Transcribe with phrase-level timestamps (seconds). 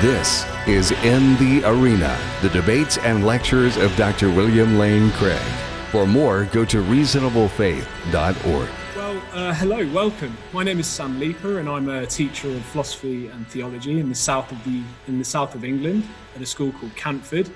[0.00, 4.30] This is In the Arena, the debates and lectures of Dr.
[4.30, 5.42] William Lane Craig.
[5.90, 8.68] For more, go to reasonablefaith.org.
[8.94, 10.38] Well, uh, hello, welcome.
[10.52, 14.14] My name is Sam Leeper, and I'm a teacher of philosophy and theology in the
[14.14, 16.04] south of the in the south of England
[16.36, 17.50] at a school called Canford.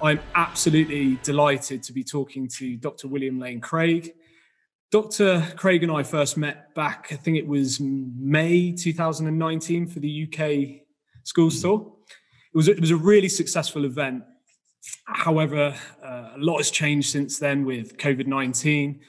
[0.00, 3.08] I'm absolutely delighted to be talking to Dr.
[3.08, 4.12] William Lane Craig.
[4.92, 5.44] Dr.
[5.56, 10.81] Craig and I first met back, I think it was May 2019 for the UK
[11.24, 11.92] Schools Tour.
[12.52, 14.24] It was, it was a really successful event.
[15.06, 19.00] However, uh, a lot has changed since then with COVID 19.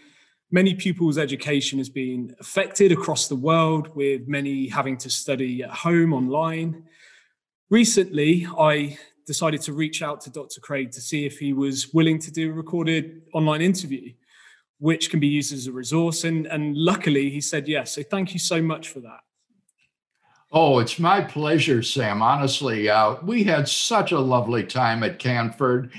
[0.52, 5.72] Many pupils' education has been affected across the world, with many having to study at
[5.72, 6.84] home online.
[7.72, 10.62] Recently, I decided to reach out to Dr.
[10.62, 14.14] Craig to see if he was willing to do a recorded online interview,
[14.78, 16.24] which can be used as a resource.
[16.24, 17.94] And, and luckily, he said yes.
[17.94, 19.22] So thank you so much for that.
[20.56, 22.22] Oh, it's my pleasure, Sam.
[22.22, 25.92] Honestly, uh, we had such a lovely time at Canford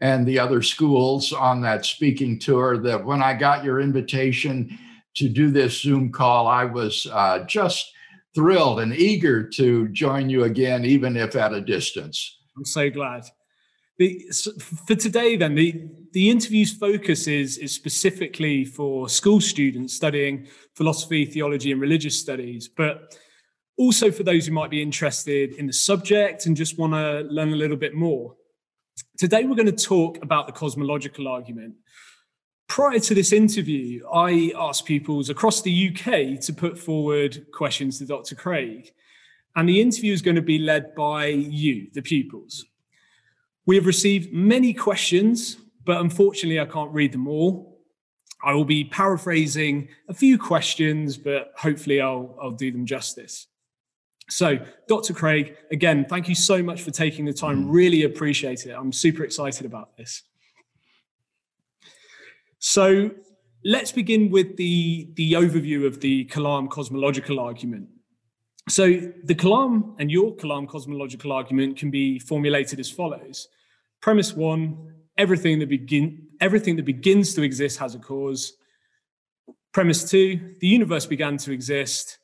[0.00, 4.76] and the other schools on that speaking tour that when I got your invitation
[5.14, 7.92] to do this Zoom call, I was uh, just
[8.34, 12.36] thrilled and eager to join you again, even if at a distance.
[12.56, 13.26] I'm so glad.
[13.98, 14.24] The,
[14.86, 21.26] for today, then, the, the interview's focus is, is specifically for school students studying philosophy,
[21.26, 22.68] theology, and religious studies.
[22.68, 23.16] But
[23.80, 27.50] also for those who might be interested in the subject and just want to learn
[27.50, 28.36] a little bit more.
[29.16, 31.76] Today, we're going to talk about the cosmological argument.
[32.68, 38.04] Prior to this interview, I asked pupils across the UK to put forward questions to
[38.04, 38.34] Dr.
[38.34, 38.92] Craig,
[39.56, 42.66] and the interview is going to be led by you, the pupils.
[43.64, 47.80] We have received many questions, but unfortunately, I can't read them all.
[48.44, 53.46] I will be paraphrasing a few questions, but hopefully, I'll, I'll do them justice.
[54.30, 55.12] So, Dr.
[55.12, 57.68] Craig, again, thank you so much for taking the time.
[57.68, 58.70] Really appreciate it.
[58.70, 60.22] I'm super excited about this.
[62.60, 63.10] So,
[63.64, 67.88] let's begin with the, the overview of the Kalam cosmological argument.
[68.68, 68.86] So,
[69.24, 73.48] the Kalam and your Kalam cosmological argument can be formulated as follows.
[74.00, 78.54] Premise one everything that, begin, everything that begins to exist has a cause.
[79.72, 82.19] Premise two the universe began to exist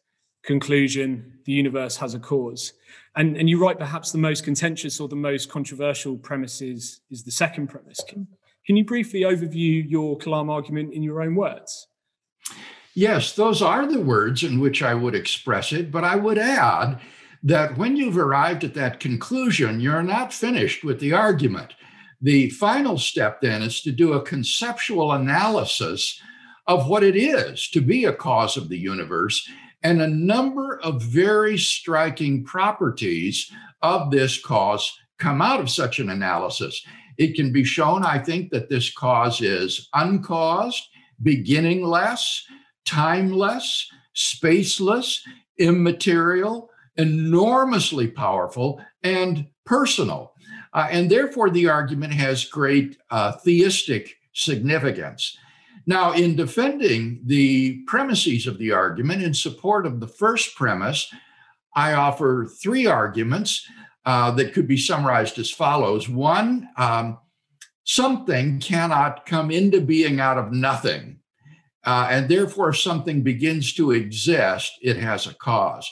[0.46, 2.72] conclusion the universe has a cause.
[3.16, 7.30] And, and you write perhaps the most contentious or the most controversial premises is the
[7.30, 8.00] second premise.
[8.08, 8.26] Can,
[8.66, 11.88] can you briefly overview your Kalam argument in your own words?
[12.94, 17.00] Yes, those are the words in which I would express it, but I would add
[17.42, 21.74] that when you've arrived at that conclusion, you're not finished with the argument.
[22.20, 26.20] The final step then is to do a conceptual analysis
[26.66, 29.48] of what it is to be a cause of the universe
[29.82, 33.50] and a number of very striking properties
[33.82, 36.84] of this cause come out of such an analysis.
[37.18, 40.82] It can be shown, I think, that this cause is uncaused,
[41.22, 42.46] beginningless,
[42.84, 45.20] timeless, spaceless,
[45.58, 50.32] immaterial, enormously powerful, and personal.
[50.72, 55.36] Uh, and therefore, the argument has great uh, theistic significance.
[55.86, 61.12] Now, in defending the premises of the argument in support of the first premise,
[61.76, 63.64] I offer three arguments
[64.04, 66.08] uh, that could be summarized as follows.
[66.08, 67.18] One, um,
[67.84, 71.20] something cannot come into being out of nothing.
[71.84, 75.88] Uh, and therefore, if something begins to exist, it has a cause.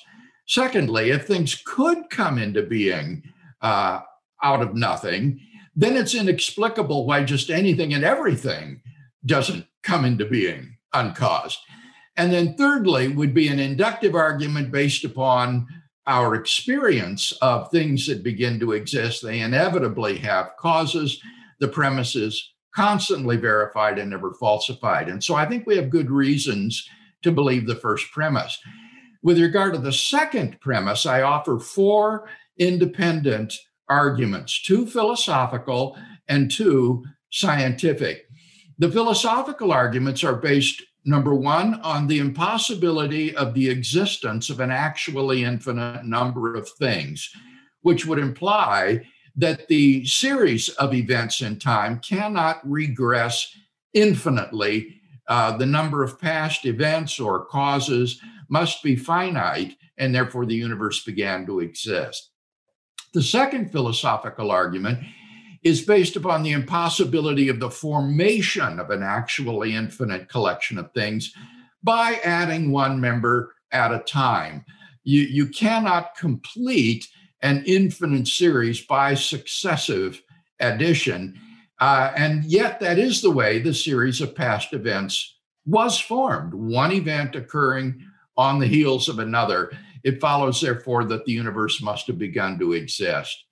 [0.46, 3.22] Secondly, if things could come into being
[3.62, 4.00] uh,
[4.42, 5.40] out of nothing,
[5.76, 8.80] then it's inexplicable why just anything and everything
[9.26, 11.58] doesn't come into being uncaused.
[12.16, 15.66] And then, thirdly, would be an inductive argument based upon
[16.06, 19.22] our experience of things that begin to exist.
[19.22, 21.20] They inevitably have causes.
[21.60, 25.08] The premise is constantly verified and never falsified.
[25.08, 26.88] And so I think we have good reasons
[27.22, 28.58] to believe the first premise.
[29.22, 33.54] With regard to the second premise, I offer four independent
[33.88, 35.96] arguments two philosophical
[36.28, 38.23] and two scientific.
[38.78, 44.70] The philosophical arguments are based, number one, on the impossibility of the existence of an
[44.70, 47.30] actually infinite number of things,
[47.82, 49.06] which would imply
[49.36, 53.56] that the series of events in time cannot regress
[53.92, 55.00] infinitely.
[55.28, 61.04] Uh, the number of past events or causes must be finite, and therefore the universe
[61.04, 62.30] began to exist.
[63.12, 64.98] The second philosophical argument
[65.64, 71.32] is based upon the impossibility of the formation of an actually infinite collection of things
[71.82, 74.64] by adding one member at a time.
[75.02, 77.08] You, you cannot complete
[77.40, 80.22] an infinite series by successive
[80.60, 81.38] addition.
[81.80, 86.92] Uh, and yet, that is the way the series of past events was formed, one
[86.92, 88.00] event occurring
[88.36, 89.72] on the heels of another.
[90.02, 93.44] It follows, therefore, that the universe must have begun to exist.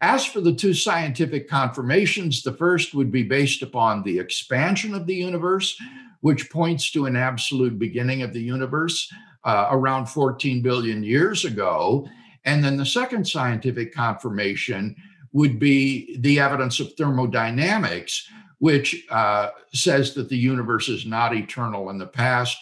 [0.00, 5.06] As for the two scientific confirmations, the first would be based upon the expansion of
[5.06, 5.78] the universe,
[6.20, 9.12] which points to an absolute beginning of the universe
[9.44, 12.08] uh, around 14 billion years ago.
[12.44, 14.96] And then the second scientific confirmation
[15.32, 18.26] would be the evidence of thermodynamics,
[18.58, 22.56] which uh, says that the universe is not eternal in the past,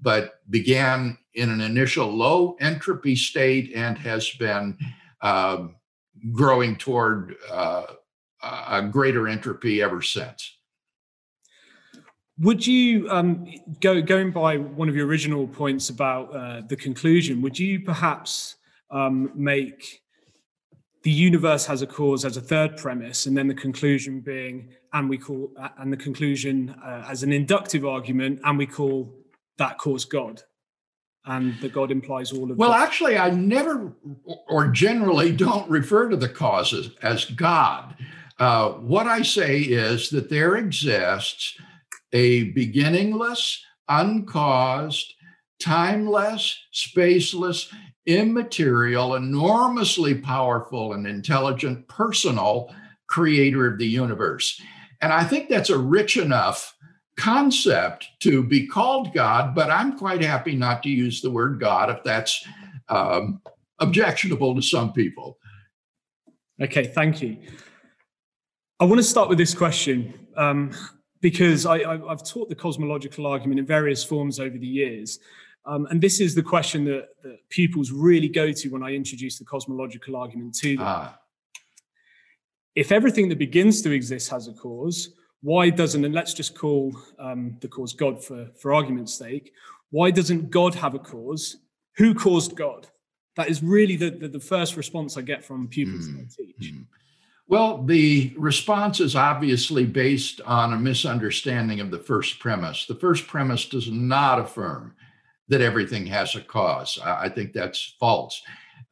[0.00, 4.76] but began in an initial low entropy state and has been
[5.22, 5.68] uh,
[6.30, 7.84] growing toward uh,
[8.42, 10.58] a greater entropy ever since.
[12.38, 13.46] Would you um,
[13.80, 17.42] go going by one of your original points about uh, the conclusion?
[17.42, 18.56] Would you perhaps
[18.90, 20.02] um, make
[21.02, 25.10] the universe has a cause as a third premise, and then the conclusion being, and
[25.10, 29.12] we call, uh, and the conclusion uh, as an inductive argument, and we call
[29.58, 30.42] that cause God,
[31.24, 32.56] and that God implies all of.
[32.56, 33.92] Well, actually, I never,
[34.48, 37.94] or generally, don't refer to the causes as God.
[38.38, 41.56] Uh, what I say is that there exists
[42.12, 45.14] a beginningless, uncaused,
[45.60, 47.72] timeless, spaceless,
[48.04, 52.74] immaterial, enormously powerful and intelligent, personal
[53.06, 54.60] creator of the universe.
[55.00, 56.74] And I think that's a rich enough
[57.22, 61.90] concept to be called God, but I'm quite happy not to use the word God
[61.90, 62.44] if that's
[62.88, 63.40] um,
[63.78, 65.38] objectionable to some people.
[66.60, 67.38] Okay, thank you.
[68.80, 70.26] I want to start with this question.
[70.36, 70.72] Um,
[71.22, 71.78] because I,
[72.08, 75.20] have taught the cosmological argument in various forms over the years.
[75.64, 79.38] Um, and this is the question that, that, pupils really go to when I introduce
[79.38, 80.86] the cosmological argument to them.
[80.86, 81.18] Ah.
[82.74, 85.10] If everything that begins to exist has a cause,
[85.42, 89.52] why doesn't, and let's just call um, the cause God for, for argument's sake,
[89.90, 91.58] why doesn't God have a cause?
[91.96, 92.86] Who caused God?
[93.36, 96.44] That is really the, the, the first response I get from pupils mm, that I
[96.44, 96.72] teach.
[96.72, 96.86] Mm.
[97.48, 102.86] Well, the response is obviously based on a misunderstanding of the first premise.
[102.86, 104.94] The first premise does not affirm
[105.48, 106.98] that everything has a cause.
[107.04, 108.40] I think that's false.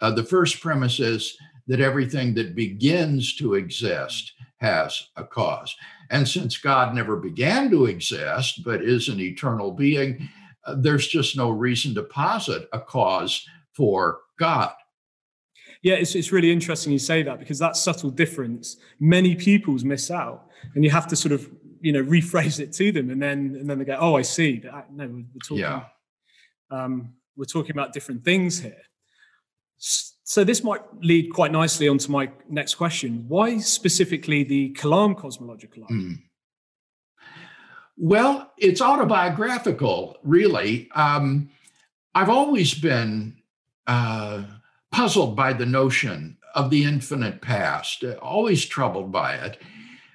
[0.00, 1.38] Uh, the first premise is
[1.68, 5.74] that everything that begins to exist has a cause.
[6.10, 10.28] And since God never began to exist, but is an eternal being,
[10.66, 14.72] uh, there's just no reason to posit a cause for God.
[15.82, 20.10] Yeah, it's, it's really interesting you say that because that subtle difference, many pupils miss
[20.10, 20.48] out.
[20.74, 23.08] And you have to sort of, you know, rephrase it to them.
[23.08, 24.58] And then and then they go, oh, I see.
[24.58, 25.84] That, no, we're, talking, yeah.
[26.70, 28.82] um, we're talking about different things here.
[30.30, 33.24] So this might lead quite nicely onto my next question.
[33.26, 35.88] Why specifically the Kalam cosmological?
[35.90, 36.20] Mm.
[37.96, 40.88] Well, it's autobiographical, really.
[40.94, 41.50] Um,
[42.14, 43.38] I've always been
[43.88, 44.44] uh,
[44.92, 49.58] puzzled by the notion of the infinite past, always troubled by it.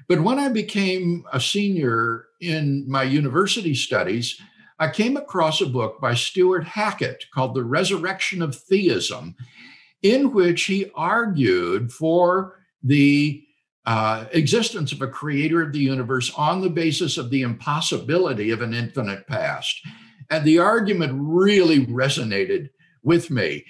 [0.08, 4.40] But when I became a senior in my university studies,
[4.80, 9.36] I came across a book by Stuart Hackett called The Resurrection of Theism,
[10.06, 13.42] in which he argued for the
[13.86, 18.62] uh, existence of a creator of the universe on the basis of the impossibility of
[18.62, 19.82] an infinite past.
[20.30, 22.70] And the argument really resonated
[23.02, 23.64] with me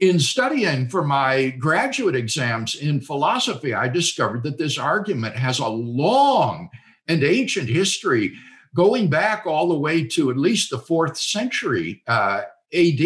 [0.00, 5.68] in studying for my graduate exams in philosophy, I discovered that this argument has a
[5.68, 6.70] long
[7.06, 8.32] and ancient history
[8.74, 13.00] going back all the way to at least the fourth century uh, AD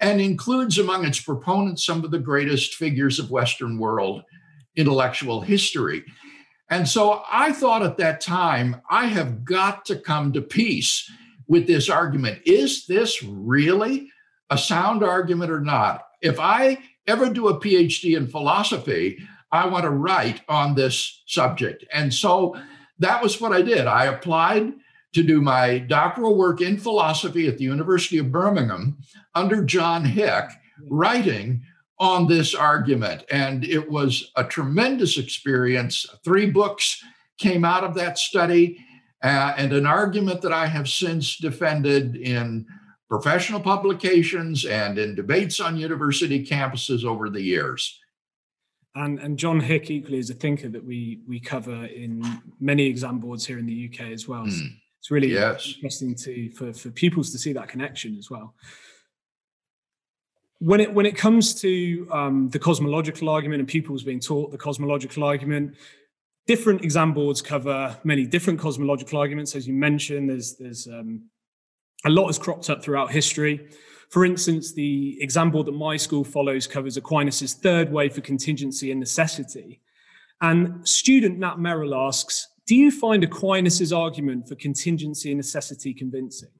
[0.00, 4.22] and includes among its proponents some of the greatest figures of Western world
[4.76, 6.04] intellectual history.
[6.70, 11.10] And so I thought at that time, I have got to come to peace
[11.48, 12.42] with this argument.
[12.44, 14.10] Is this really
[14.50, 16.04] a sound argument or not.
[16.20, 19.18] If I ever do a PhD in philosophy,
[19.52, 21.84] I want to write on this subject.
[21.92, 22.56] And so
[22.98, 23.86] that was what I did.
[23.86, 24.72] I applied
[25.14, 28.98] to do my doctoral work in philosophy at the University of Birmingham
[29.34, 30.44] under John Hick,
[30.90, 31.62] writing
[31.98, 33.24] on this argument.
[33.30, 36.06] And it was a tremendous experience.
[36.24, 37.02] Three books
[37.38, 38.84] came out of that study,
[39.22, 42.66] uh, and an argument that I have since defended in
[43.08, 47.98] professional publications and in debates on university campuses over the years.
[48.94, 52.22] And, and John Hick equally is a thinker that we we cover in
[52.60, 54.44] many exam boards here in the UK as well.
[54.44, 54.76] Mm.
[55.08, 55.72] It's really yes.
[55.76, 58.54] interesting to for, for pupils to see that connection as well.
[60.58, 64.58] when it when it comes to um, the cosmological argument and pupils being taught the
[64.58, 65.76] cosmological argument,
[66.46, 69.54] different exam boards cover many different cosmological arguments.
[69.56, 71.30] As you mentioned, there's there's um,
[72.04, 73.70] a lot has cropped up throughout history.
[74.10, 78.90] For instance, the exam board that my school follows covers Aquinas' third way for contingency
[78.90, 79.80] and necessity.
[80.40, 86.50] And student Nat Merrill asks, do you find Aquinas' argument for contingency and necessity convincing?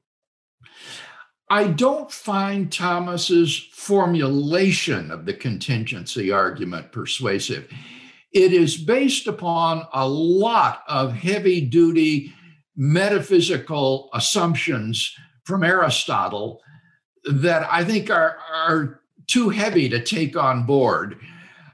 [1.51, 7.71] I don't find Thomas's formulation of the contingency argument persuasive.
[8.33, 12.33] It is based upon a lot of heavy duty
[12.75, 16.59] metaphysical assumptions from Aristotle
[17.29, 21.19] that I think are, are too heavy to take on board.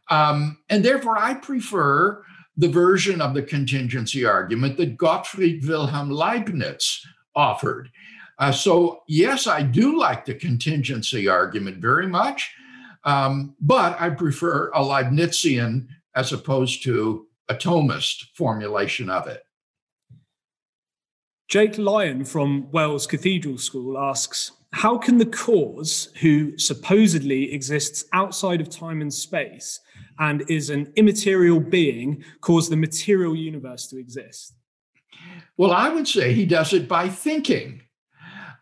[0.10, 2.22] Um, and therefore, I prefer
[2.58, 7.90] the version of the contingency argument that Gottfried Wilhelm Leibniz offered.
[8.40, 12.54] Uh, so, yes, I do like the contingency argument very much,
[13.04, 19.44] um, but I prefer a Leibnizian as opposed to a Thomist formulation of it.
[21.48, 28.62] Jake Lyon from Wells Cathedral School asks How can the cause, who supposedly exists outside
[28.62, 29.80] of time and space
[30.20, 34.54] and is an immaterial being, cause the material universe to exist?
[35.58, 37.82] Well, I would say he does it by thinking.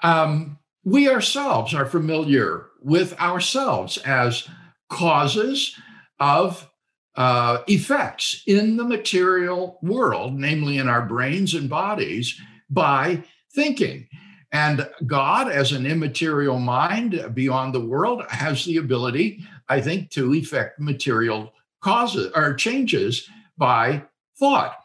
[0.01, 4.47] Um, we ourselves are familiar with ourselves as
[4.89, 5.75] causes
[6.19, 6.69] of
[7.15, 14.07] uh, effects in the material world, namely in our brains and bodies, by thinking.
[14.53, 20.33] And God, as an immaterial mind beyond the world, has the ability, I think, to
[20.35, 24.03] effect material causes or changes by
[24.37, 24.75] thought.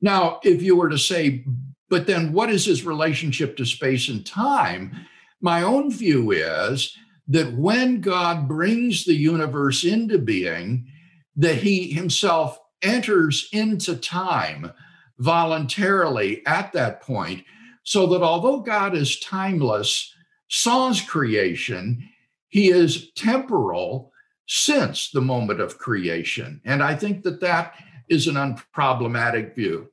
[0.00, 1.44] Now, if you were to say,
[1.88, 5.06] but then what is his relationship to space and time?
[5.40, 6.96] My own view is
[7.28, 10.88] that when God brings the universe into being,
[11.36, 14.72] that he himself enters into time
[15.18, 17.44] voluntarily at that point,
[17.82, 20.12] so that although God is timeless,
[20.48, 22.08] sans creation,
[22.48, 24.12] he is temporal
[24.46, 26.60] since the moment of creation.
[26.64, 27.74] And I think that that
[28.08, 29.88] is an unproblematic view.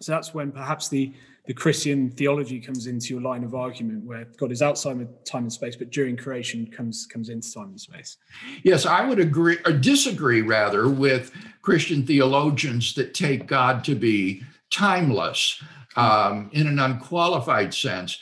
[0.00, 1.12] So that's when perhaps the
[1.46, 5.42] the Christian theology comes into your line of argument, where God is outside of time
[5.42, 8.16] and space, but during creation comes comes into time and space.
[8.62, 14.42] Yes, I would agree or disagree rather with Christian theologians that take God to be
[14.70, 15.62] timeless
[15.96, 18.18] um, in an unqualified sense.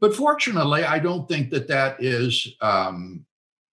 [0.00, 3.24] But fortunately, I don't think that that is um,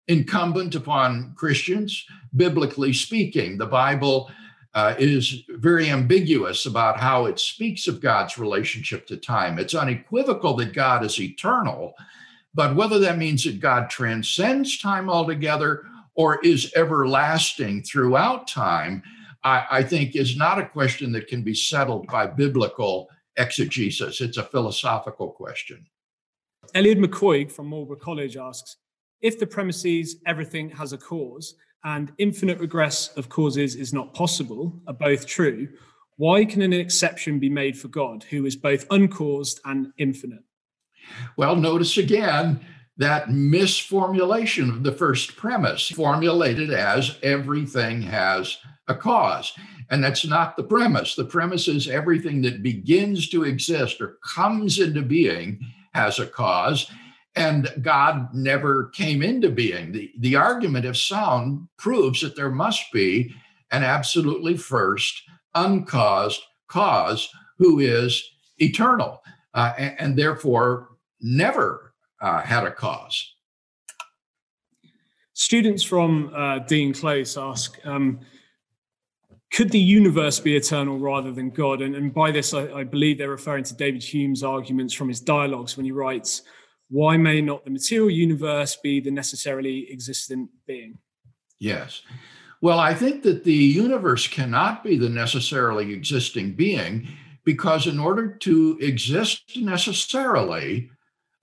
[0.08, 2.05] incumbent upon Christians,
[2.36, 3.58] biblically speaking.
[3.58, 4.31] The Bible
[4.74, 9.60] uh, is very ambiguous about how it speaks of God's relationship to time.
[9.60, 11.93] It's unequivocal that God is eternal,
[12.53, 15.84] but whether that means that God transcends time altogether
[16.15, 19.03] or is everlasting throughout time,
[19.43, 23.10] I, I think is not a question that can be settled by biblical
[23.41, 24.21] exegesis.
[24.21, 25.86] It's a philosophical question.
[26.75, 28.77] Elliot McCoy from Marlborough College asks
[29.21, 34.79] If the premises everything has a cause, and infinite regress of causes is not possible
[34.88, 35.67] are both true,
[36.17, 40.43] why can an exception be made for God, who is both uncaused and infinite?
[41.36, 42.63] Well, notice again
[42.98, 48.57] that misformulation of the first premise, formulated as everything has
[48.88, 49.53] a cause.
[49.91, 51.15] And that's not the premise.
[51.15, 55.60] The premise is everything that begins to exist or comes into being
[55.93, 56.89] has a cause
[57.36, 59.91] and God never came into being.
[59.91, 63.33] The, the argument, if sound, proves that there must be
[63.71, 65.21] an absolutely first,
[65.55, 68.24] uncaused cause who is
[68.57, 69.21] eternal
[69.53, 70.89] uh, and, and, therefore
[71.21, 73.33] never uh, had a cause.
[75.33, 78.19] Students from uh, Dean Close ask, um,
[79.51, 81.81] could the universe be eternal rather than God?
[81.81, 85.20] And, and by this, I, I, believe they're referring to David Hume's arguments from his
[85.20, 86.43] dialogues when he writes,
[86.89, 90.98] why may not the material universe be the necessarily existent being?
[91.60, 92.01] Yes.
[92.62, 97.08] Well, I think that the universe cannot be the necessarily existing being
[97.43, 100.89] because, in order to exist necessarily,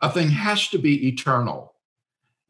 [0.00, 1.74] a thing has to be eternal.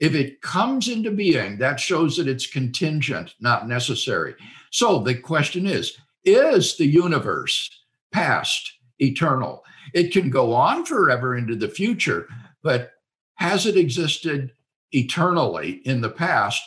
[0.01, 4.35] If it comes into being, that shows that it's contingent, not necessary.
[4.71, 7.71] So the question is Is the universe
[8.13, 9.65] past eternal?
[9.95, 12.29] It can go on forever into the future,
[12.63, 12.93] but
[13.37, 14.53] has it existed
[14.93, 16.63] eternally in the past?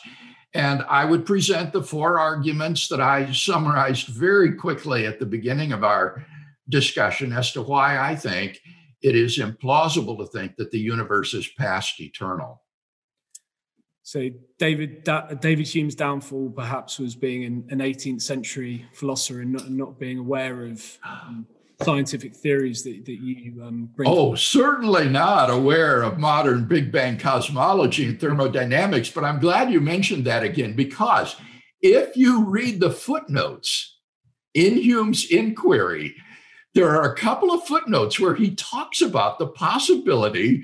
[0.54, 5.72] And I would present the four arguments that I summarized very quickly at the beginning
[5.72, 6.26] of our
[6.68, 8.60] discussion as to why I think
[9.02, 12.61] it is implausible to think that the universe is past eternal.
[14.02, 14.28] So
[14.58, 19.70] David da- David Hume's downfall perhaps was being an, an 18th century philosopher and not,
[19.70, 21.46] not being aware of um,
[21.82, 24.08] scientific theories that, that you um, bring.
[24.08, 24.38] Oh, forward.
[24.38, 29.10] certainly not aware of modern Big Bang cosmology and thermodynamics.
[29.10, 31.36] But I'm glad you mentioned that again because
[31.80, 33.98] if you read the footnotes
[34.54, 36.14] in Hume's inquiry,
[36.74, 40.62] there are a couple of footnotes where he talks about the possibility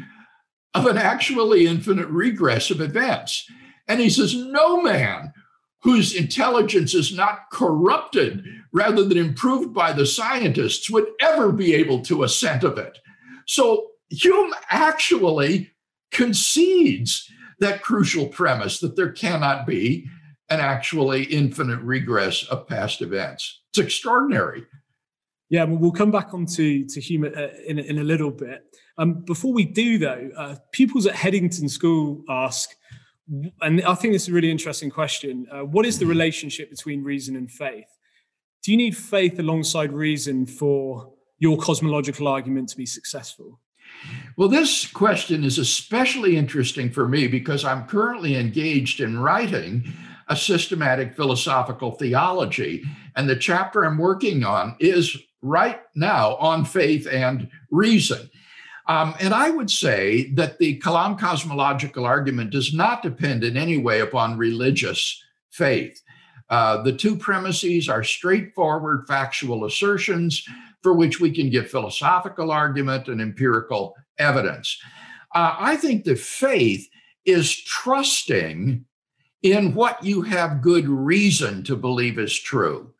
[0.75, 3.47] of an actually infinite regress of events.
[3.87, 5.33] And he says, no man
[5.83, 12.03] whose intelligence is not corrupted rather than improved by the scientists would ever be able
[12.03, 12.99] to assent of it.
[13.47, 15.71] So Hume actually
[16.11, 20.07] concedes that crucial premise that there cannot be
[20.51, 23.61] an actually infinite regress of past events.
[23.71, 24.65] It's extraordinary.
[25.51, 28.65] Yeah, we'll come back on to, Hume uh, in, in a little bit.
[28.99, 32.71] Um, before we do, though, uh, pupils at Headington School ask,
[33.63, 37.37] and I think it's a really interesting question uh, what is the relationship between reason
[37.37, 37.89] and faith?
[38.63, 43.61] Do you need faith alongside reason for your cosmological argument to be successful?
[44.37, 49.93] Well, this question is especially interesting for me because I'm currently engaged in writing
[50.29, 52.85] a systematic philosophical theology.
[53.17, 58.31] And the chapter I'm working on is right now on faith and reason.
[58.87, 63.77] Um, and I would say that the Kalam cosmological argument does not depend in any
[63.77, 66.01] way upon religious faith.
[66.49, 70.43] Uh, the two premises are straightforward factual assertions
[70.83, 74.81] for which we can give philosophical argument and empirical evidence.
[75.35, 76.89] Uh, I think that faith
[77.27, 78.87] is trusting
[79.43, 82.93] in what you have good reason to believe is true.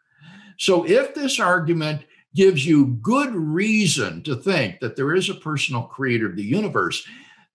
[0.59, 2.05] So if this argument
[2.39, 7.05] gives you good reason to think that there is a personal creator of the universe,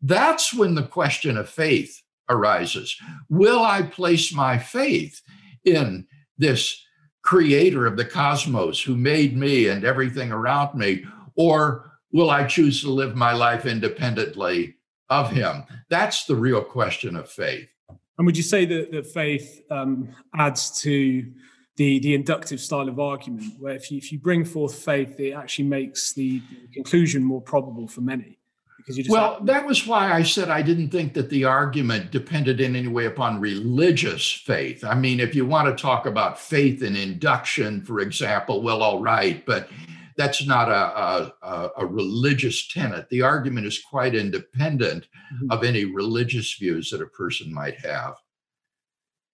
[0.01, 2.93] that's when the question of faith arises.
[3.29, 5.21] Will I place my faith
[5.63, 6.05] in
[6.37, 6.85] this
[7.21, 11.05] creator of the cosmos who made me and everything around me?
[11.37, 14.75] Or will I choose to live my life independently
[15.09, 15.63] of him?
[15.89, 17.69] That's the real question of faith.
[18.17, 21.25] And would you say that, that faith um, adds to
[21.75, 25.31] the the inductive style of argument, where if you, if you bring forth faith, it
[25.31, 26.41] actually makes the
[26.73, 28.39] conclusion more probable for many.
[28.77, 31.45] Because you just well, have- that was why I said I didn't think that the
[31.45, 34.83] argument depended in any way upon religious faith.
[34.83, 39.01] I mean, if you want to talk about faith and induction, for example, well, all
[39.01, 39.69] right, but
[40.17, 43.09] that's not a, a, a religious tenet.
[43.09, 45.51] The argument is quite independent mm-hmm.
[45.51, 48.15] of any religious views that a person might have.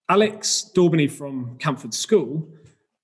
[0.10, 2.50] Alex Daubeny from Canford School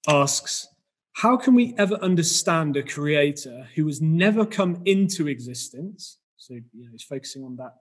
[0.08, 0.68] asks,
[1.14, 6.18] how can we ever understand a creator who has never come into existence?
[6.36, 7.74] So, you know, he's focusing on that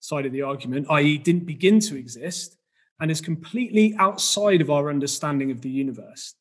[0.00, 2.56] side of the argument, i.e., didn't begin to exist
[2.98, 6.34] and is completely outside of our understanding of the universe.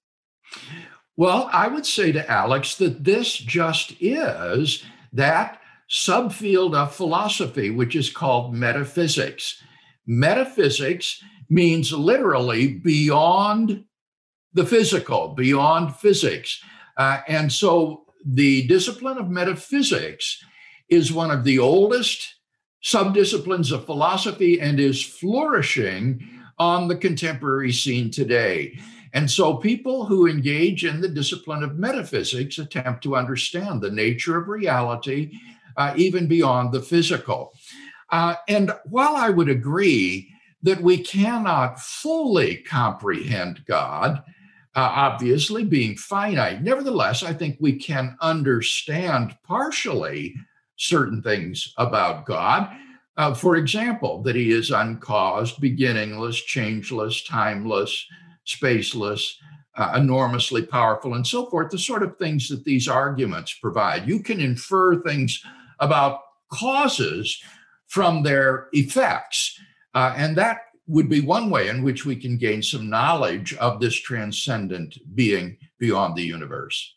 [1.18, 5.60] Well, I would say to Alex that this just is that
[5.92, 9.62] subfield of philosophy, which is called metaphysics.
[10.08, 13.84] Metaphysics means literally beyond
[14.54, 16.62] the physical, beyond physics.
[16.98, 20.44] Uh, and so the discipline of metaphysics
[20.90, 22.36] is one of the oldest
[22.84, 28.78] subdisciplines of philosophy and is flourishing on the contemporary scene today.
[29.14, 34.38] And so people who engage in the discipline of metaphysics attempt to understand the nature
[34.38, 35.32] of reality,
[35.78, 37.54] uh, even beyond the physical.
[38.12, 40.32] Uh, and while I would agree
[40.64, 44.24] that we cannot fully comprehend God,
[44.76, 46.62] uh, obviously being finite.
[46.62, 50.36] Nevertheless, I think we can understand partially
[50.76, 52.70] certain things about God.
[53.18, 58.06] Uh, for example, that he is uncaused, beginningless, changeless, timeless,
[58.48, 59.34] spaceless,
[59.76, 64.08] uh, enormously powerful, and so forth, the sort of things that these arguments provide.
[64.08, 65.44] You can infer things
[65.80, 67.42] about causes
[67.88, 69.60] from their effects.
[69.94, 73.80] Uh, and that would be one way in which we can gain some knowledge of
[73.80, 76.96] this transcendent being beyond the universe.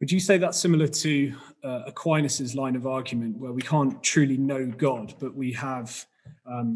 [0.00, 4.36] Would you say that's similar to uh, Aquinas's line of argument, where we can't truly
[4.36, 6.04] know God, but we have
[6.46, 6.74] um,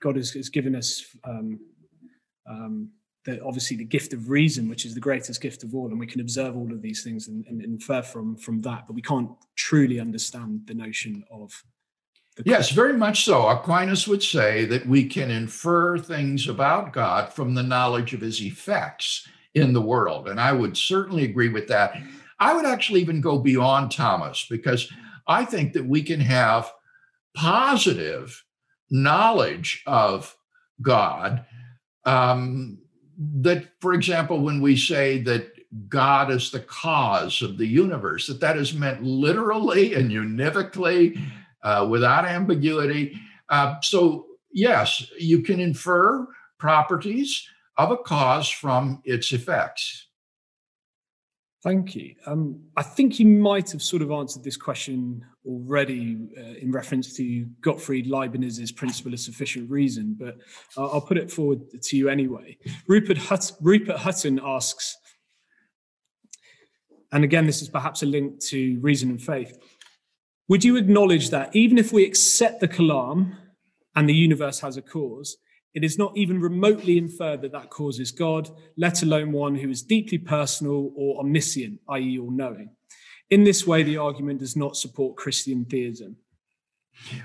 [0.00, 1.58] God has, has, given us um,
[2.48, 2.90] um,
[3.24, 6.06] the, obviously the gift of reason, which is the greatest gift of all, and we
[6.06, 9.30] can observe all of these things and, and infer from from that, but we can't
[9.56, 11.64] truly understand the notion of
[12.44, 13.48] Yes, very much so.
[13.48, 18.40] Aquinas would say that we can infer things about God from the knowledge of his
[18.40, 20.28] effects in the world.
[20.28, 22.00] And I would certainly agree with that.
[22.38, 24.90] I would actually even go beyond Thomas because
[25.26, 26.72] I think that we can have
[27.34, 28.44] positive
[28.90, 30.36] knowledge of
[30.80, 31.44] God.
[32.04, 32.78] Um,
[33.18, 35.52] that, for example, when we say that
[35.88, 41.20] God is the cause of the universe, that that is meant literally and univocally,
[41.62, 43.18] uh, without ambiguity.
[43.48, 46.26] Uh, so, yes, you can infer
[46.58, 50.06] properties of a cause from its effects.
[51.62, 52.14] Thank you.
[52.26, 57.14] Um, I think you might have sort of answered this question already uh, in reference
[57.16, 60.36] to Gottfried Leibniz's principle of sufficient reason, but
[60.76, 62.58] uh, I'll put it forward to you anyway.
[62.86, 63.18] Rupert,
[63.60, 64.96] Rupert Hutton asks,
[67.10, 69.58] and again, this is perhaps a link to reason and faith.
[70.48, 73.36] Would you acknowledge that even if we accept the Kalam
[73.94, 75.36] and the universe has a cause,
[75.74, 79.68] it is not even remotely inferred that that cause is God, let alone one who
[79.68, 82.70] is deeply personal or omniscient, i.e., all knowing.
[83.28, 86.16] In this way, the argument does not support Christian theism.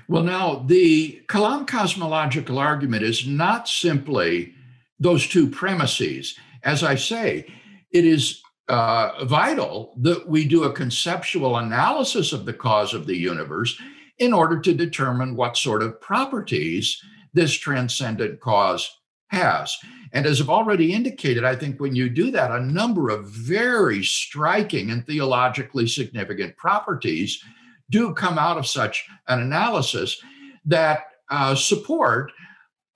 [0.06, 4.54] Well, now, the Kalam cosmological argument is not simply
[5.00, 6.36] those two premises.
[6.62, 7.46] As I say,
[7.90, 13.16] it is uh, vital that we do a conceptual analysis of the cause of the
[13.16, 13.78] universe
[14.18, 17.00] in order to determine what sort of properties
[17.34, 18.88] this transcendent cause
[19.28, 19.76] has.
[20.12, 24.04] And as I've already indicated, I think when you do that, a number of very
[24.04, 27.42] striking and theologically significant properties
[27.90, 30.22] do come out of such an analysis
[30.64, 32.32] that uh, support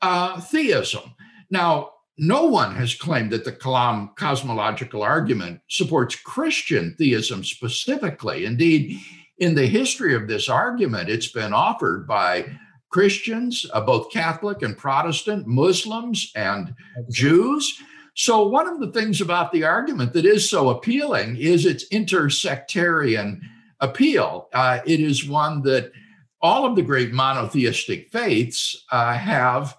[0.01, 1.15] uh, theism.
[1.51, 8.45] Now, no one has claimed that the Kalam cosmological argument supports Christian theism specifically.
[8.45, 8.99] Indeed,
[9.39, 12.47] in the history of this argument, it's been offered by
[12.91, 16.75] Christians, uh, both Catholic and Protestant, Muslims and
[17.11, 17.79] Jews.
[18.15, 23.41] So, one of the things about the argument that is so appealing is its intersectarian
[23.79, 24.49] appeal.
[24.53, 25.93] Uh, it is one that
[26.41, 29.77] all of the great monotheistic faiths uh, have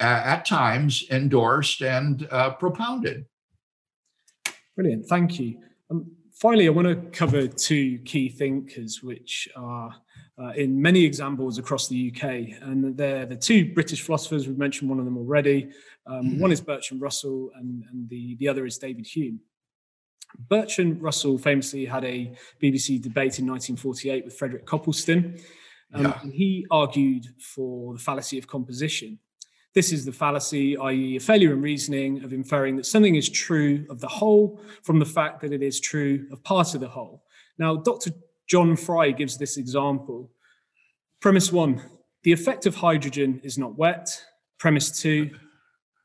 [0.00, 3.26] at times endorsed and uh, propounded.
[4.76, 5.06] Brilliant.
[5.06, 5.58] Thank you.
[5.90, 9.94] Um, finally, I want to cover two key thinkers, which are
[10.40, 12.62] uh, in many examples across the UK.
[12.62, 15.70] And they're the two British philosophers, we've mentioned one of them already.
[16.06, 16.40] Um, mm-hmm.
[16.40, 19.40] One is Bertrand Russell, and, and the, the other is David Hume.
[20.48, 22.32] Bertrand Russell famously had a
[22.62, 25.40] BBC debate in 1948 with Frederick Copleston.
[25.92, 26.18] Um, yeah.
[26.22, 29.18] And he argued for the fallacy of composition.
[29.78, 33.86] This is the fallacy, i.e., a failure in reasoning of inferring that something is true
[33.88, 37.22] of the whole from the fact that it is true of part of the whole.
[37.60, 38.10] Now, Dr.
[38.48, 40.32] John Fry gives this example.
[41.20, 41.80] Premise one
[42.24, 44.20] the effect of hydrogen is not wet.
[44.58, 45.30] Premise two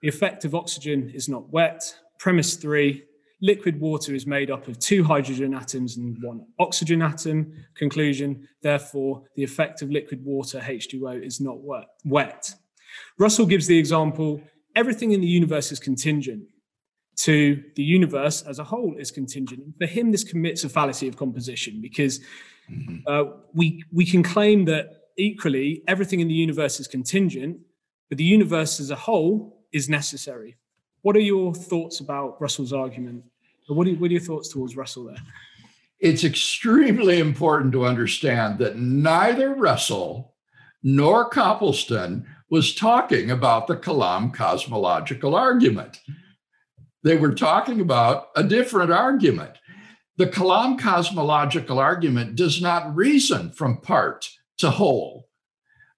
[0.03, 1.95] the effect of oxygen is not wet.
[2.19, 3.05] Premise three
[3.41, 7.51] liquid water is made up of two hydrogen atoms and one oxygen atom.
[7.73, 11.57] Conclusion therefore, the effect of liquid water, H2O, is not
[12.05, 12.53] wet.
[13.19, 14.41] Russell gives the example
[14.75, 16.43] everything in the universe is contingent
[17.15, 19.61] to the universe as a whole is contingent.
[19.77, 22.19] For him, this commits a fallacy of composition because
[22.71, 22.97] mm-hmm.
[23.07, 27.57] uh, we we can claim that equally everything in the universe is contingent,
[28.09, 30.57] but the universe as a whole is necessary.
[31.01, 33.23] What are your thoughts about Russell's argument?
[33.67, 35.17] What are, what are your thoughts towards Russell there?
[35.99, 40.33] It's extremely important to understand that neither Russell
[40.81, 45.99] nor Copleston was talking about the Kalam cosmological argument.
[47.01, 49.57] They were talking about a different argument.
[50.17, 55.29] The Kalam cosmological argument does not reason from part to whole.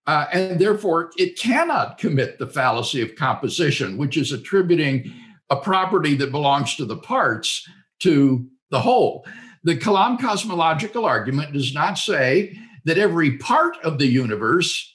[0.08, 5.12] Uh, and therefore, it cannot commit the fallacy of composition, which is attributing
[5.50, 7.68] a property that belongs to the parts
[8.00, 9.28] to the whole.
[9.66, 14.95] The Kalam cosmological argument does not say that every part of the universe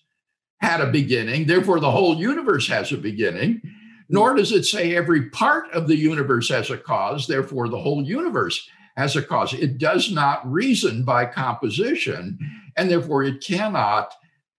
[0.61, 3.63] had a beginning, therefore, the whole universe has a beginning
[4.11, 8.03] nor does it say every part of the universe has a cause, therefore the whole
[8.03, 9.55] universe has a cause.
[9.55, 12.39] It does not reason by composition,
[12.77, 14.13] and therefore it cannot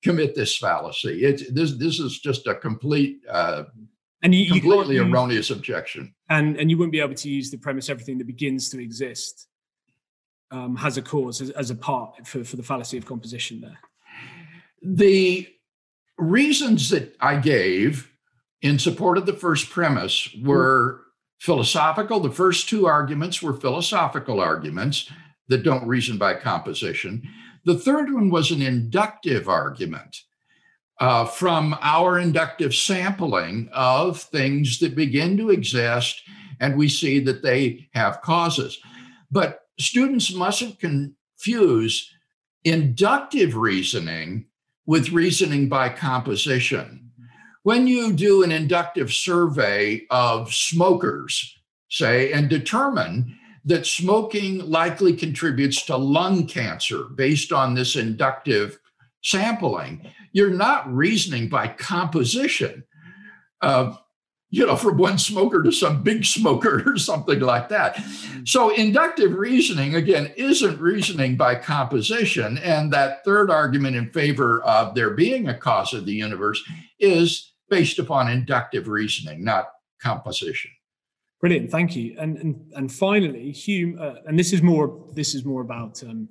[0.03, 1.25] commit this fallacy.
[1.25, 3.65] It, this, this is just a complete, uh,
[4.23, 6.15] and you, completely you erroneous objection.
[6.29, 9.47] And, and you wouldn't be able to use the premise everything that begins to exist
[10.49, 13.79] um, has a cause as, as a part for, for the fallacy of composition there.
[14.81, 15.47] The
[16.21, 18.11] reasons that I gave
[18.61, 21.01] in support of the first premise were
[21.39, 22.19] philosophical.
[22.19, 25.11] The first two arguments were philosophical arguments
[25.47, 27.27] that don't reason by composition.
[27.65, 30.21] The third one was an inductive argument
[30.99, 36.21] uh, from our inductive sampling of things that begin to exist,
[36.59, 38.79] and we see that they have causes.
[39.31, 42.07] But students mustn't confuse
[42.63, 44.45] inductive reasoning
[44.85, 47.01] with reasoning by composition
[47.63, 51.55] when you do an inductive survey of smokers,
[51.89, 58.79] say, and determine that smoking likely contributes to lung cancer based on this inductive
[59.23, 62.83] sampling, you're not reasoning by composition.
[63.61, 63.93] Uh,
[64.53, 67.97] you know, from one smoker to some big smoker or something like that.
[68.43, 72.57] So, inductive reasoning, again, isn't reasoning by composition.
[72.57, 76.61] And that third argument in favor of there being a cause of the universe
[76.99, 79.69] is based upon inductive reasoning, not
[80.01, 80.71] composition.
[81.39, 82.15] Brilliant, thank you.
[82.19, 86.27] And and and finally, Hume, uh, and this is more this is more about um,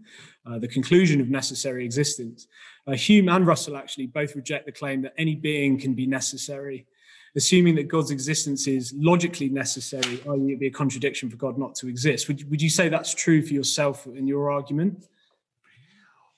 [0.46, 2.46] uh, the conclusion of necessary existence.
[2.86, 6.86] Uh, Hume and Russell actually both reject the claim that any being can be necessary
[7.36, 11.74] assuming that God's existence is logically necessary, i.e., it'd be a contradiction for God not
[11.76, 12.28] to exist.
[12.28, 15.06] Would, would you say that's true for yourself in your argument?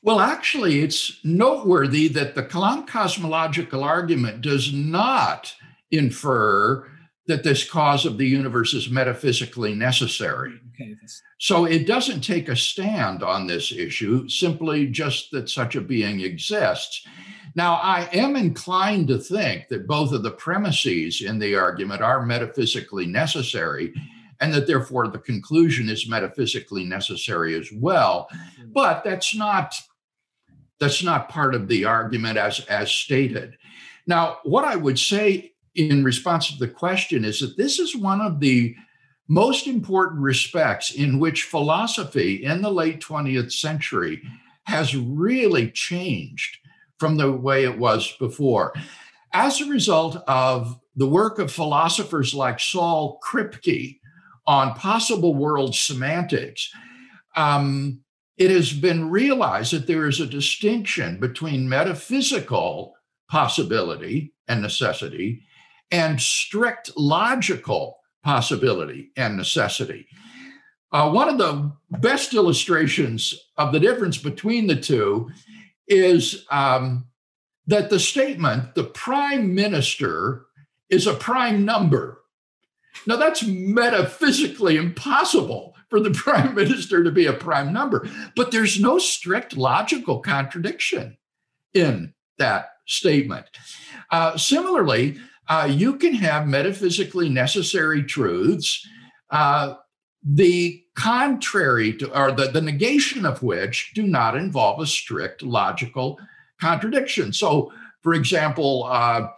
[0.02, 5.55] Well, actually, it's noteworthy that the Kalam cosmological argument does not
[5.92, 6.88] infer
[7.28, 10.61] that this cause of the universe is metaphysically necessary.
[10.74, 10.96] Okay,
[11.38, 16.20] so it doesn't take a stand on this issue, simply just that such a being
[16.20, 17.07] exists.
[17.55, 22.25] Now, I am inclined to think that both of the premises in the argument are
[22.25, 23.93] metaphysically necessary
[24.41, 28.29] and that therefore the conclusion is metaphysically necessary as well.
[28.33, 28.73] Mm-hmm.
[28.73, 29.75] But that's not
[30.81, 33.57] that's not part of the argument as as stated.
[34.07, 38.21] Now, what I would say in response to the question is that this is one
[38.21, 38.75] of the
[39.29, 44.21] most important respects in which philosophy in the late 20th century
[44.65, 46.59] has really changed
[47.03, 48.73] from the way it was before.
[49.33, 53.99] As a result of the work of philosophers like Saul Kripke
[54.47, 56.71] on possible world semantics,
[57.35, 58.03] um,
[58.37, 62.95] it has been realized that there is a distinction between metaphysical
[63.29, 65.43] possibility and necessity
[65.91, 70.07] and strict logical possibility and necessity.
[70.93, 75.29] Uh, one of the best illustrations of the difference between the two
[75.88, 77.07] is um,
[77.66, 80.47] that the statement, the prime minister
[80.90, 82.23] is a prime number.
[83.07, 88.81] Now, that's metaphysically impossible for the prime minister to be a prime number, but there's
[88.81, 91.16] no strict logical contradiction
[91.75, 93.47] in that statement.
[94.11, 95.18] Uh, similarly,
[95.49, 98.87] uh, you can have metaphysically necessary truths,
[99.31, 99.75] uh,
[100.23, 106.18] the contrary to, or the, the negation of which do not involve a strict logical
[106.61, 107.33] contradiction.
[107.33, 109.28] So, for example, uh,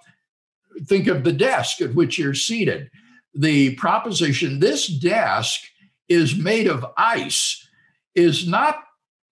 [0.87, 2.91] think of the desk at which you're seated.
[3.35, 5.61] The proposition, this desk
[6.09, 7.67] is made of ice,
[8.15, 8.83] is not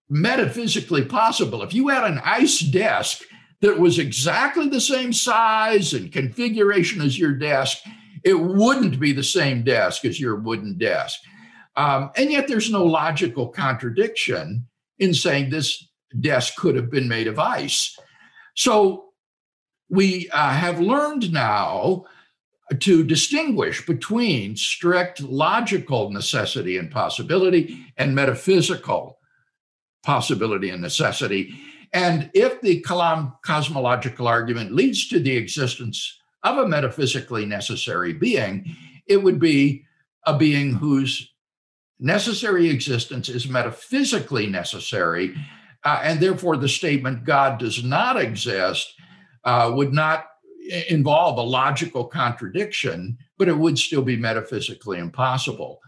[0.10, 1.62] metaphysically possible.
[1.63, 3.23] If you had an ice desk
[3.62, 7.79] that was exactly the same size and configuration as your desk,
[8.23, 11.19] it wouldn't be the same desk as your wooden desk.
[11.80, 15.88] Um, and yet there's no logical contradiction in saying this
[16.20, 17.98] desk could have been made of ice.
[18.54, 19.06] So
[19.89, 22.04] we uh, have learned now
[22.82, 29.18] to distinguish between strict logical necessity and possibility and metaphysical
[30.04, 31.54] possibility and necessity.
[31.94, 38.76] And if the Kalam cosmological argument leads to the existence of a metaphysically necessary being,
[39.08, 39.86] it would be
[40.26, 41.32] a being whose
[42.00, 45.36] necessary existence is metaphysically necessary,
[45.84, 48.94] uh, and therefore the statement God does not exist
[49.44, 50.26] uh, would not
[50.90, 55.80] involve a logical contradiction, but it would still be metaphysically impossible.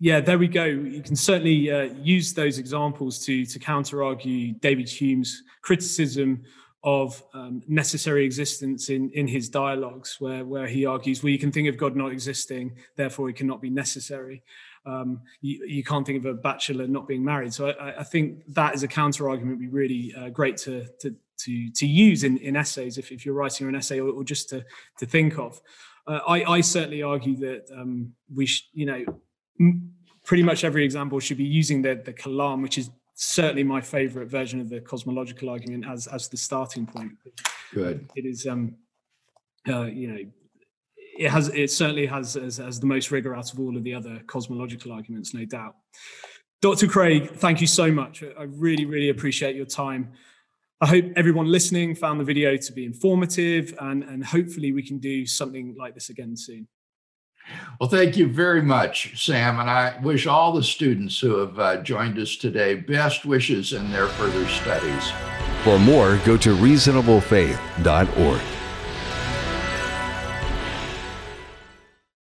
[0.00, 0.64] Yeah, there we go.
[0.64, 6.42] You can certainly uh, use those examples to to counter argue David Hume's criticism
[6.82, 11.52] of um, necessary existence in in his dialogues, where where he argues, well, you can
[11.52, 14.42] think of God not existing, therefore it cannot be necessary
[14.86, 17.54] um, you, you, can't think of a bachelor not being married.
[17.54, 19.60] So I, I think that is a counter argument.
[19.60, 23.34] Be really uh, great to, to to to use in, in essays if, if you're
[23.34, 24.64] writing an essay or, or just to
[24.98, 25.60] to think of.
[26.06, 29.04] Uh, I, I certainly argue that um, we should, you know,
[29.58, 29.90] m-
[30.24, 34.28] pretty much every example should be using the the kalam, which is certainly my favorite
[34.28, 37.12] version of the cosmological argument as as the starting point.
[37.72, 38.06] Good.
[38.14, 38.76] It is um,
[39.68, 40.18] uh, you know
[41.18, 43.94] it has it certainly has as, as the most rigor out of all of the
[43.94, 45.76] other cosmological arguments, no doubt.
[46.60, 46.86] Dr.
[46.86, 48.24] Craig, thank you so much.
[48.38, 50.12] I really, really appreciate your time.
[50.80, 54.98] I hope everyone listening found the video to be informative and, and hopefully we can
[54.98, 56.66] do something like this again soon.
[57.78, 59.60] Well, thank you very much, Sam.
[59.60, 63.90] And I wish all the students who have uh, joined us today best wishes in
[63.90, 65.12] their further studies.
[65.62, 68.63] For more, go to reasonablefaith.org.